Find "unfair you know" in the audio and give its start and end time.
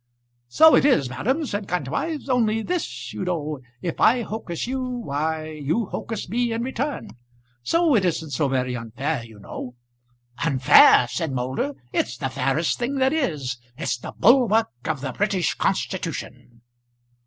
8.75-9.75